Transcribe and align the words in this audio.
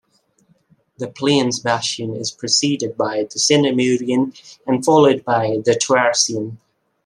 The 0.97 1.05
Pliensbachian 1.05 2.19
is 2.19 2.31
preceded 2.31 2.97
by 2.97 3.21
the 3.31 3.37
Sinemurian 3.37 4.33
and 4.65 4.83
followed 4.83 5.23
by 5.23 5.59
the 5.63 5.73
Toarcian. 5.75 6.57